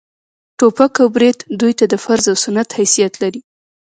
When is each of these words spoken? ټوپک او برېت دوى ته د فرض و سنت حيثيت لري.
ټوپک 0.57 0.93
او 1.01 1.07
برېت 1.15 1.39
دوى 1.59 1.73
ته 1.79 1.85
د 1.89 1.95
فرض 2.03 2.25
و 2.29 2.41
سنت 2.43 2.69
حيثيت 2.77 3.13
لري. 3.23 3.41